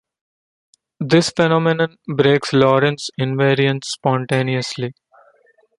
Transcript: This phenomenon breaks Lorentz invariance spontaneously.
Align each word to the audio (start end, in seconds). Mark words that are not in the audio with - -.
This 0.99 1.29
phenomenon 1.29 1.95
breaks 2.07 2.53
Lorentz 2.53 3.11
invariance 3.19 3.83
spontaneously. 3.85 4.95